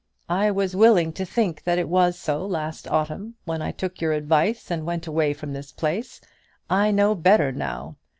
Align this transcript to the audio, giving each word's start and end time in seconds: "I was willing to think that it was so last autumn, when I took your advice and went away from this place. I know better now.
"I 0.31 0.49
was 0.49 0.75
willing 0.75 1.13
to 1.13 1.25
think 1.27 1.61
that 1.63 1.77
it 1.77 1.87
was 1.87 2.17
so 2.17 2.43
last 2.43 2.87
autumn, 2.89 3.35
when 3.45 3.61
I 3.61 3.71
took 3.71 4.01
your 4.01 4.13
advice 4.13 4.71
and 4.71 4.83
went 4.83 5.05
away 5.05 5.31
from 5.31 5.53
this 5.53 5.71
place. 5.71 6.19
I 6.71 6.89
know 6.89 7.13
better 7.13 7.51
now. 7.51 7.97